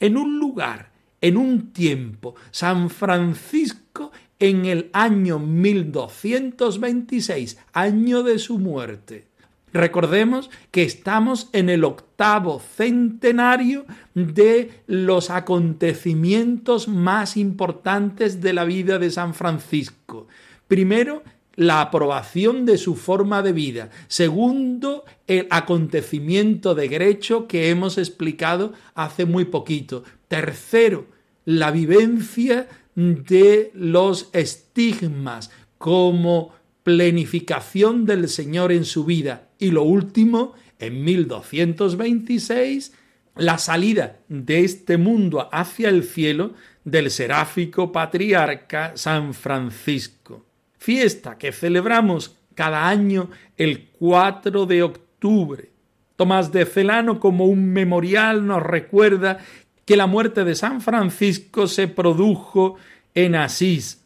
En 0.00 0.16
un 0.16 0.38
lugar, 0.38 0.90
en 1.20 1.36
un 1.36 1.72
tiempo, 1.72 2.34
San 2.50 2.88
Francisco 2.90 4.10
en 4.38 4.66
el 4.66 4.90
año 4.92 5.38
1226, 5.38 7.58
año 7.72 8.22
de 8.24 8.40
su 8.40 8.58
muerte, 8.58 9.28
Recordemos 9.72 10.50
que 10.70 10.82
estamos 10.82 11.48
en 11.52 11.70
el 11.70 11.84
octavo 11.84 12.60
centenario 12.60 13.86
de 14.14 14.82
los 14.86 15.30
acontecimientos 15.30 16.88
más 16.88 17.36
importantes 17.36 18.40
de 18.40 18.52
la 18.52 18.64
vida 18.64 18.98
de 18.98 19.10
San 19.10 19.32
Francisco. 19.32 20.28
Primero, 20.68 21.22
la 21.54 21.80
aprobación 21.80 22.66
de 22.66 22.78
su 22.78 22.96
forma 22.96 23.42
de 23.42 23.52
vida. 23.52 23.90
Segundo, 24.08 25.04
el 25.26 25.46
acontecimiento 25.50 26.74
de 26.74 26.88
Grecho 26.88 27.46
que 27.46 27.70
hemos 27.70 27.98
explicado 27.98 28.72
hace 28.94 29.24
muy 29.24 29.46
poquito. 29.46 30.02
Tercero, 30.28 31.06
la 31.44 31.70
vivencia 31.70 32.68
de 32.94 33.70
los 33.74 34.28
estigmas 34.32 35.50
como 35.78 36.52
plenificación 36.82 38.06
del 38.06 38.28
Señor 38.28 38.72
en 38.72 38.84
su 38.84 39.04
vida. 39.04 39.48
Y 39.62 39.70
lo 39.70 39.84
último, 39.84 40.54
en 40.80 41.04
1226, 41.04 42.92
la 43.36 43.58
salida 43.58 44.16
de 44.26 44.64
este 44.64 44.96
mundo 44.96 45.48
hacia 45.52 45.88
el 45.88 46.02
cielo 46.02 46.54
del 46.82 47.12
seráfico 47.12 47.92
patriarca 47.92 48.90
San 48.96 49.34
Francisco. 49.34 50.44
Fiesta 50.78 51.38
que 51.38 51.52
celebramos 51.52 52.36
cada 52.56 52.88
año 52.88 53.30
el 53.56 53.86
4 54.00 54.66
de 54.66 54.82
octubre. 54.82 55.70
Tomás 56.16 56.50
de 56.50 56.66
Celano 56.66 57.20
como 57.20 57.44
un 57.44 57.72
memorial 57.72 58.44
nos 58.44 58.64
recuerda 58.64 59.38
que 59.84 59.96
la 59.96 60.08
muerte 60.08 60.42
de 60.42 60.56
San 60.56 60.80
Francisco 60.80 61.68
se 61.68 61.86
produjo 61.86 62.78
en 63.14 63.36
Asís, 63.36 64.01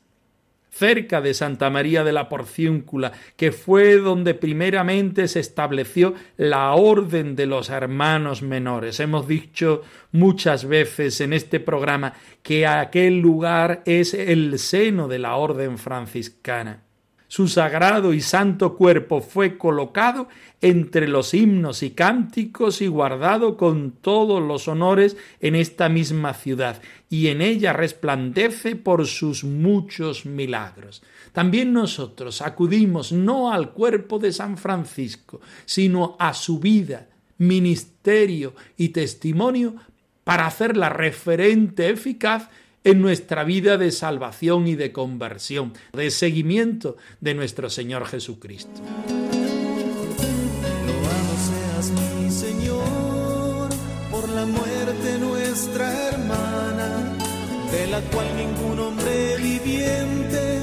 cerca 0.76 1.20
de 1.20 1.34
Santa 1.34 1.70
María 1.70 2.04
de 2.04 2.12
la 2.12 2.28
Porciúncula, 2.28 3.12
que 3.36 3.52
fue 3.52 3.96
donde 3.96 4.34
primeramente 4.34 5.26
se 5.28 5.40
estableció 5.40 6.14
la 6.36 6.72
orden 6.74 7.34
de 7.34 7.46
los 7.46 7.70
hermanos 7.70 8.42
menores. 8.42 9.00
Hemos 9.00 9.26
dicho 9.26 9.82
muchas 10.12 10.66
veces 10.66 11.20
en 11.20 11.32
este 11.32 11.60
programa 11.60 12.12
que 12.42 12.66
aquel 12.66 13.20
lugar 13.20 13.82
es 13.86 14.14
el 14.14 14.58
seno 14.58 15.08
de 15.08 15.18
la 15.18 15.36
orden 15.36 15.78
franciscana. 15.78 16.85
Su 17.28 17.48
sagrado 17.48 18.14
y 18.14 18.20
santo 18.20 18.76
cuerpo 18.76 19.20
fue 19.20 19.58
colocado 19.58 20.28
entre 20.60 21.08
los 21.08 21.34
himnos 21.34 21.82
y 21.82 21.90
cánticos 21.90 22.80
y 22.80 22.86
guardado 22.86 23.56
con 23.56 23.90
todos 23.90 24.40
los 24.40 24.68
honores 24.68 25.16
en 25.40 25.56
esta 25.56 25.88
misma 25.88 26.34
ciudad, 26.34 26.80
y 27.10 27.28
en 27.28 27.42
ella 27.42 27.72
resplandece 27.72 28.76
por 28.76 29.06
sus 29.06 29.42
muchos 29.42 30.24
milagros. 30.24 31.02
También 31.32 31.72
nosotros 31.72 32.42
acudimos 32.42 33.12
no 33.12 33.52
al 33.52 33.72
cuerpo 33.72 34.18
de 34.18 34.32
San 34.32 34.56
Francisco, 34.56 35.40
sino 35.64 36.16
a 36.18 36.32
su 36.32 36.60
vida, 36.60 37.08
ministerio 37.38 38.54
y 38.76 38.90
testimonio 38.90 39.74
para 40.24 40.46
hacerla 40.46 40.88
referente 40.88 41.90
eficaz 41.90 42.48
en 42.86 43.02
nuestra 43.02 43.42
vida 43.42 43.76
de 43.78 43.90
salvación 43.90 44.68
y 44.68 44.76
de 44.76 44.92
conversión, 44.92 45.72
de 45.92 46.08
seguimiento 46.12 46.96
de 47.20 47.34
nuestro 47.34 47.68
Señor 47.68 48.06
Jesucristo. 48.06 48.80
Loado 50.86 51.34
seas 51.48 51.90
mi 51.90 52.30
Señor 52.30 53.70
por 54.08 54.28
la 54.28 54.46
muerte 54.46 55.18
nuestra 55.18 56.10
hermana, 56.10 57.16
de 57.72 57.88
la 57.88 58.00
cual 58.02 58.26
ningún 58.36 58.78
hombre 58.78 59.36
viviente 59.36 60.62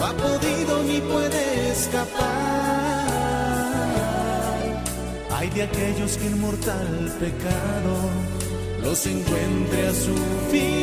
ha 0.00 0.12
podido 0.12 0.84
ni 0.84 1.00
puede 1.00 1.72
escapar. 1.72 2.26
Hay 5.32 5.50
de 5.50 5.62
aquellos 5.62 6.16
que 6.16 6.28
en 6.28 6.40
mortal 6.40 7.12
pecado 7.18 8.08
los 8.84 9.04
encuentre 9.04 9.88
a 9.88 9.92
su 9.92 10.14
final. 10.52 10.75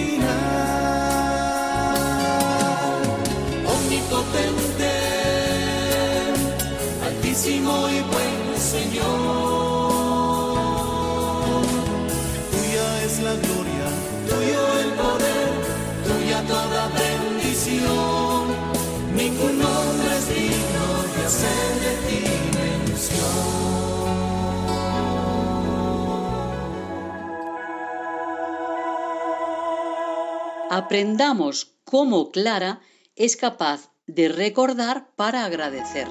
Altísimo 7.44 7.90
y 7.90 8.00
buen 8.02 8.58
Señor, 8.58 9.04
tuya 12.52 13.04
es 13.04 13.20
la 13.22 13.34
gloria, 13.34 13.88
tuyo 14.30 14.80
el 14.80 14.92
poder, 14.94 15.52
tuya 16.06 16.42
toda 16.48 16.88
bendición. 16.88 18.48
Ningún 19.14 19.62
hombre 19.62 20.18
es 20.18 20.28
digno 20.30 21.04
de 21.16 21.26
hacer 21.26 21.80
de 21.82 21.94
ti 22.08 22.24
mención. 22.58 23.34
Aprendamos 30.70 31.76
cómo 31.84 32.32
Clara 32.32 32.80
es 33.16 33.36
capaz 33.36 33.90
de 34.08 34.30
recordar 34.30 35.10
para 35.16 35.46
agradecer. 35.46 36.08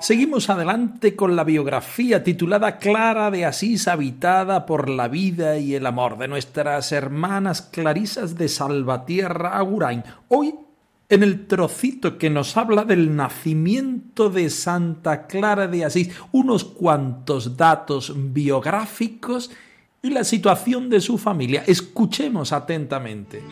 Seguimos 0.00 0.48
adelante 0.48 1.16
con 1.16 1.34
la 1.34 1.42
biografía 1.42 2.22
titulada 2.22 2.78
Clara 2.78 3.32
de 3.32 3.44
Asís, 3.44 3.88
habitada 3.88 4.64
por 4.64 4.88
la 4.88 5.08
vida 5.08 5.58
y 5.58 5.74
el 5.74 5.86
amor 5.86 6.18
de 6.18 6.28
nuestras 6.28 6.92
hermanas 6.92 7.62
clarisas 7.62 8.36
de 8.36 8.48
Salvatierra 8.48 9.58
Agurain. 9.58 10.04
Hoy 10.28 10.54
en 11.08 11.22
el 11.24 11.46
trocito 11.46 12.16
que 12.16 12.30
nos 12.30 12.56
habla 12.56 12.84
del 12.84 13.16
nacimiento 13.16 14.30
de 14.30 14.50
Santa 14.50 15.26
Clara 15.26 15.66
de 15.66 15.84
Asís, 15.84 16.10
unos 16.30 16.64
cuantos 16.64 17.56
datos 17.56 18.12
biográficos 18.14 19.50
y 20.00 20.10
la 20.10 20.22
situación 20.22 20.88
de 20.90 21.00
su 21.00 21.18
familia. 21.18 21.64
Escuchemos 21.66 22.52
atentamente. 22.52 23.42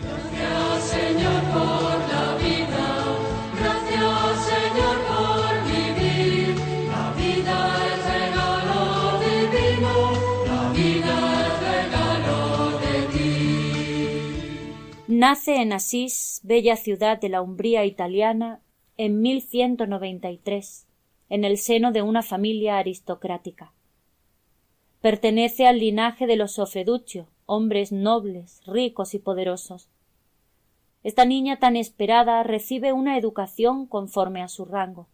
Nace 15.18 15.62
en 15.62 15.72
Asís, 15.72 16.42
bella 16.44 16.76
ciudad 16.76 17.18
de 17.18 17.30
la 17.30 17.40
Umbría 17.40 17.86
italiana, 17.86 18.60
en 18.98 19.22
1193, 19.22 20.86
en 21.30 21.44
el 21.44 21.56
seno 21.56 21.90
de 21.90 22.02
una 22.02 22.22
familia 22.22 22.76
aristocrática. 22.76 23.72
Pertenece 25.00 25.66
al 25.66 25.78
linaje 25.78 26.26
de 26.26 26.36
los 26.36 26.52
Sofreduccio, 26.52 27.28
hombres 27.46 27.92
nobles, 27.92 28.60
ricos 28.66 29.14
y 29.14 29.18
poderosos. 29.18 29.88
Esta 31.02 31.24
niña 31.24 31.58
tan 31.58 31.76
esperada 31.76 32.42
recibe 32.42 32.92
una 32.92 33.16
educación 33.16 33.86
conforme 33.86 34.42
a 34.42 34.48
su 34.48 34.66
rango. 34.66 35.06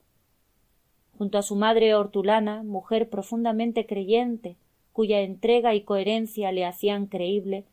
Junto 1.16 1.38
a 1.38 1.42
su 1.42 1.54
madre 1.54 1.94
hortulana, 1.94 2.64
mujer 2.64 3.08
profundamente 3.08 3.86
creyente, 3.86 4.56
cuya 4.92 5.20
entrega 5.20 5.76
y 5.76 5.82
coherencia 5.82 6.50
le 6.50 6.64
hacían 6.64 7.06
creíble, 7.06 7.66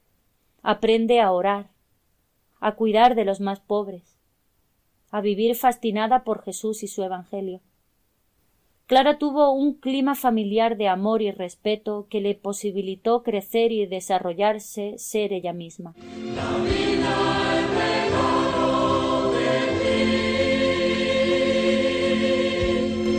aprende 0.61 1.21
a 1.21 1.31
orar, 1.31 1.71
a 2.59 2.75
cuidar 2.75 3.15
de 3.15 3.25
los 3.25 3.39
más 3.39 3.59
pobres, 3.59 4.17
a 5.11 5.21
vivir 5.21 5.55
fascinada 5.55 6.23
por 6.23 6.43
Jesús 6.43 6.83
y 6.83 6.87
su 6.87 7.03
Evangelio. 7.03 7.61
Clara 8.85 9.19
tuvo 9.19 9.51
un 9.53 9.75
clima 9.75 10.15
familiar 10.15 10.75
de 10.75 10.87
amor 10.87 11.21
y 11.21 11.29
respeto 11.31 12.07
que 12.09 12.21
le 12.21 12.33
posibilitó 12.33 13.21
crecer 13.21 13.71
y 13.71 13.85
desarrollarse, 13.85 14.95
ser 14.97 15.31
ella 15.31 15.53
misma. 15.53 15.93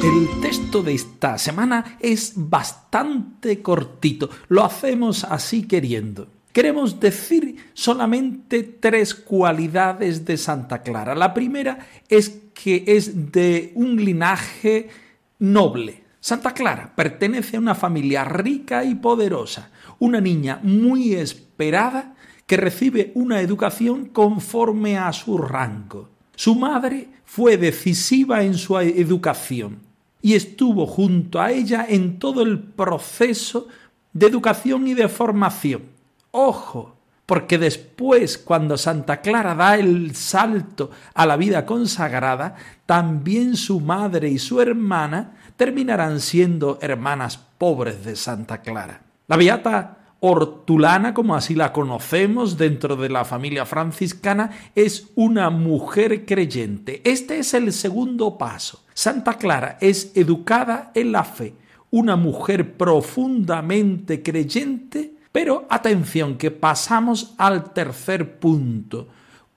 El 0.02 0.40
texto 0.40 0.82
de 0.82 0.94
esta 0.94 1.38
semana 1.38 1.98
es 2.00 2.32
bastante 2.34 3.62
cortito, 3.62 4.28
lo 4.48 4.64
hacemos 4.64 5.22
así 5.22 5.68
queriendo. 5.68 6.26
Queremos 6.52 6.98
decir 6.98 7.56
solamente 7.74 8.64
tres 8.64 9.14
cualidades 9.14 10.24
de 10.24 10.36
Santa 10.36 10.82
Clara. 10.82 11.14
La 11.14 11.32
primera 11.32 11.86
es 12.08 12.40
que 12.52 12.82
es 12.88 13.30
de 13.30 13.70
un 13.76 14.04
linaje 14.04 14.88
noble. 15.38 16.02
Santa 16.18 16.52
Clara 16.52 16.92
pertenece 16.96 17.56
a 17.56 17.60
una 17.60 17.76
familia 17.76 18.24
rica 18.24 18.84
y 18.84 18.96
poderosa, 18.96 19.70
una 20.00 20.20
niña 20.20 20.58
muy 20.64 21.14
esperada 21.14 22.16
que 22.46 22.56
recibe 22.56 23.12
una 23.14 23.40
educación 23.40 24.06
conforme 24.06 24.98
a 24.98 25.12
su 25.12 25.38
rango. 25.38 26.08
Su 26.34 26.56
madre 26.56 27.08
fue 27.24 27.58
decisiva 27.58 28.42
en 28.42 28.54
su 28.54 28.76
educación 28.76 29.78
y 30.20 30.34
estuvo 30.34 30.84
junto 30.84 31.40
a 31.40 31.52
ella 31.52 31.86
en 31.88 32.18
todo 32.18 32.42
el 32.42 32.58
proceso 32.58 33.68
de 34.12 34.26
educación 34.26 34.88
y 34.88 34.94
de 34.94 35.08
formación 35.08 35.99
Ojo, 36.32 36.96
porque 37.26 37.58
después, 37.58 38.38
cuando 38.38 38.76
Santa 38.76 39.20
Clara 39.20 39.54
da 39.54 39.76
el 39.76 40.16
salto 40.16 40.90
a 41.14 41.26
la 41.26 41.36
vida 41.36 41.64
consagrada, 41.64 42.56
también 42.86 43.54
su 43.54 43.80
madre 43.80 44.28
y 44.28 44.38
su 44.38 44.60
hermana 44.60 45.36
terminarán 45.56 46.18
siendo 46.18 46.78
hermanas 46.82 47.36
pobres 47.36 48.04
de 48.04 48.16
Santa 48.16 48.62
Clara. 48.62 49.02
La 49.28 49.36
beata 49.36 49.96
Hortulana, 50.22 51.14
como 51.14 51.34
así 51.34 51.54
la 51.54 51.72
conocemos 51.72 52.58
dentro 52.58 52.96
de 52.96 53.08
la 53.08 53.24
familia 53.24 53.64
franciscana, 53.64 54.50
es 54.74 55.06
una 55.14 55.50
mujer 55.50 56.26
creyente. 56.26 57.00
Este 57.04 57.38
es 57.38 57.54
el 57.54 57.72
segundo 57.72 58.36
paso. 58.36 58.84
Santa 58.92 59.34
Clara 59.34 59.78
es 59.80 60.12
educada 60.16 60.90
en 60.94 61.12
la 61.12 61.24
fe, 61.24 61.54
una 61.90 62.16
mujer 62.16 62.76
profundamente 62.76 64.22
creyente 64.22 65.19
pero 65.32 65.66
atención 65.68 66.36
que 66.36 66.50
pasamos 66.50 67.34
al 67.38 67.72
tercer 67.72 68.38
punto. 68.38 69.08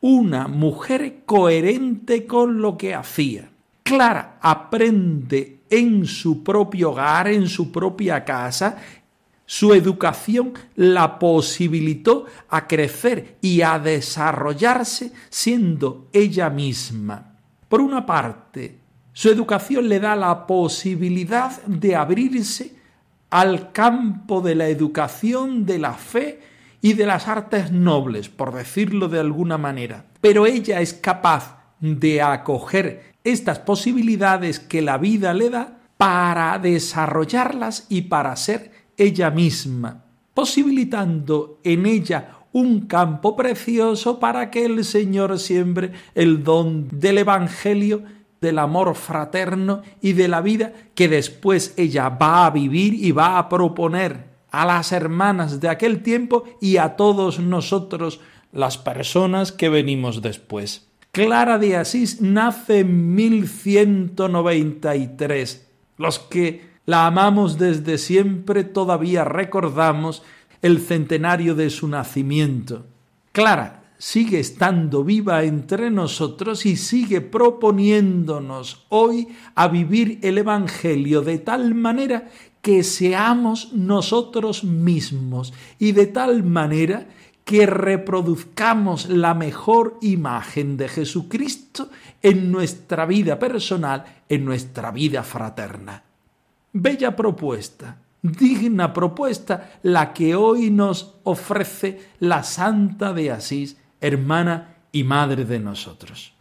Una 0.01 0.47
mujer 0.47 1.23
coherente 1.25 2.25
con 2.25 2.61
lo 2.61 2.77
que 2.77 2.93
hacía. 2.93 3.49
Clara 3.83 4.37
aprende 4.41 5.59
en 5.69 6.05
su 6.05 6.43
propio 6.43 6.91
hogar, 6.91 7.27
en 7.27 7.47
su 7.47 7.71
propia 7.71 8.23
casa, 8.23 8.77
su 9.45 9.73
educación 9.73 10.53
la 10.75 11.19
posibilitó 11.19 12.25
a 12.49 12.67
crecer 12.67 13.37
y 13.41 13.61
a 13.61 13.77
desarrollarse 13.77 15.11
siendo 15.29 16.07
ella 16.13 16.49
misma. 16.49 17.37
Por 17.67 17.81
una 17.81 18.05
parte, 18.05 18.79
su 19.11 19.29
educación 19.29 19.89
le 19.89 19.99
da 19.99 20.15
la 20.15 20.47
posibilidad 20.47 21.61
de 21.63 21.95
abrirse 21.95 22.75
al 23.33 23.71
campo 23.71 24.41
de 24.41 24.53
la 24.53 24.67
educación, 24.67 25.65
de 25.65 25.79
la 25.79 25.93
fe 25.93 26.39
y 26.81 26.93
de 26.93 27.07
las 27.07 27.27
artes 27.27 27.71
nobles, 27.71 28.29
por 28.29 28.53
decirlo 28.53 29.07
de 29.07 29.19
alguna 29.19 29.57
manera. 29.57 30.05
Pero 30.21 30.45
ella 30.45 30.81
es 30.81 30.93
capaz 30.93 31.57
de 31.79 32.21
acoger 32.21 33.15
estas 33.23 33.57
posibilidades 33.57 34.59
que 34.59 34.83
la 34.83 34.99
vida 34.99 35.33
le 35.33 35.49
da 35.49 35.79
para 35.97 36.59
desarrollarlas 36.59 37.87
y 37.89 38.03
para 38.03 38.35
ser 38.35 38.71
ella 38.97 39.31
misma, 39.31 40.03
posibilitando 40.35 41.59
en 41.63 41.87
ella 41.87 42.37
un 42.51 42.81
campo 42.81 43.35
precioso 43.35 44.19
para 44.19 44.51
que 44.51 44.65
el 44.65 44.85
Señor 44.85 45.39
siembre 45.39 45.91
el 46.13 46.43
don 46.43 46.87
del 46.91 47.17
Evangelio 47.17 48.03
del 48.43 48.59
amor 48.59 48.93
fraterno 48.93 49.81
y 50.01 50.13
de 50.13 50.27
la 50.27 50.41
vida 50.41 50.71
que 50.93 51.07
después 51.07 51.73
ella 51.77 52.09
va 52.09 52.45
a 52.45 52.51
vivir 52.51 52.93
y 52.93 53.11
va 53.11 53.39
a 53.39 53.49
proponer 53.49 54.25
a 54.51 54.67
las 54.67 54.91
hermanas 54.91 55.59
de 55.59 55.69
aquel 55.69 56.03
tiempo 56.03 56.43
y 56.61 56.77
a 56.77 56.95
todos 56.95 57.39
nosotros, 57.39 58.19
las 58.51 58.77
personas 58.77 59.51
que 59.51 59.69
venimos 59.69 60.21
después. 60.21 60.87
Clara 61.11 61.57
de 61.57 61.77
Asís 61.77 62.21
nace 62.21 62.81
en 62.81 63.15
1193. 63.15 65.67
Los 65.97 66.19
que 66.19 66.73
la 66.85 67.07
amamos 67.07 67.57
desde 67.57 67.97
siempre 67.97 68.63
todavía 68.63 69.23
recordamos 69.23 70.21
el 70.61 70.79
centenario 70.79 71.55
de 71.55 71.69
su 71.69 71.87
nacimiento. 71.87 72.85
Clara 73.31 73.82
sigue 74.03 74.41
estando 74.41 75.05
viva 75.05 75.45
entre 75.45 75.89
nosotros 75.89 76.65
y 76.65 76.75
sigue 76.75 77.21
proponiéndonos 77.21 78.85
hoy 78.89 79.29
a 79.55 79.69
vivir 79.69 80.19
el 80.23 80.39
Evangelio 80.39 81.21
de 81.21 81.37
tal 81.37 81.73
manera 81.73 82.29
que 82.61 82.83
seamos 82.83 83.71
nosotros 83.71 84.65
mismos 84.65 85.53
y 85.79 85.93
de 85.93 86.07
tal 86.07 86.43
manera 86.43 87.07
que 87.45 87.65
reproduzcamos 87.65 89.07
la 89.07 89.33
mejor 89.35 89.99
imagen 90.01 90.75
de 90.75 90.89
Jesucristo 90.89 91.87
en 92.21 92.51
nuestra 92.51 93.05
vida 93.05 93.39
personal, 93.39 94.03
en 94.27 94.43
nuestra 94.43 94.91
vida 94.91 95.23
fraterna. 95.23 96.03
Bella 96.73 97.15
propuesta, 97.15 98.01
digna 98.21 98.91
propuesta 98.91 99.79
la 99.83 100.11
que 100.11 100.35
hoy 100.35 100.71
nos 100.71 101.15
ofrece 101.23 102.09
la 102.19 102.43
Santa 102.43 103.13
de 103.13 103.31
Asís 103.31 103.77
hermana 104.03 104.75
y 104.91 105.03
madre 105.05 105.45
de 105.45 105.59
nosotros. 105.59 106.33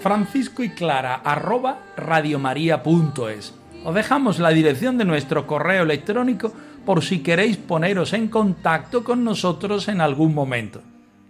Francisco 0.00 0.62
y 0.62 0.68
Clara 0.68 1.14
arroba 1.24 1.78
radiomaria.es. 1.96 3.54
Os 3.84 3.94
dejamos 3.94 4.38
la 4.38 4.50
dirección 4.50 4.98
de 4.98 5.06
nuestro 5.06 5.46
correo 5.46 5.82
electrónico 5.82 6.52
por 6.84 7.02
si 7.02 7.20
queréis 7.20 7.56
poneros 7.56 8.12
en 8.12 8.28
contacto 8.28 9.04
con 9.04 9.24
nosotros 9.24 9.88
en 9.88 10.00
algún 10.00 10.34
momento. 10.34 10.82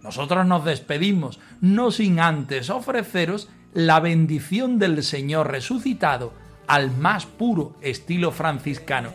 Nosotros 0.02 0.46
nos 0.46 0.64
despedimos, 0.64 1.40
no 1.60 1.90
sin 1.90 2.20
antes 2.20 2.70
ofreceros 2.70 3.48
la 3.72 4.00
bendición 4.00 4.78
del 4.78 5.02
Señor 5.02 5.50
resucitado 5.50 6.32
al 6.66 6.90
más 6.96 7.26
puro 7.26 7.74
estilo 7.80 8.30
franciscano. 8.30 9.10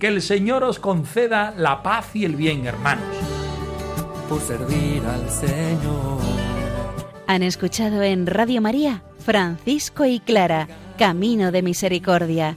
Que 0.00 0.08
el 0.08 0.20
Señor 0.20 0.64
os 0.64 0.78
conceda 0.78 1.54
la 1.56 1.82
paz 1.82 2.16
y 2.16 2.24
el 2.24 2.36
bien, 2.36 2.66
hermanos. 2.66 3.04
por 4.28 4.40
servir 4.40 5.02
al 5.04 5.28
Señor. 5.30 6.18
Han 7.26 7.42
escuchado 7.42 8.02
en 8.02 8.26
Radio 8.26 8.60
María 8.60 9.02
Francisco 9.22 10.04
y 10.04 10.20
Clara, 10.20 10.68
Camino 10.98 11.52
de 11.52 11.62
Misericordia, 11.62 12.56